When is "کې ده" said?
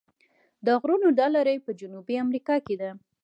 2.65-2.91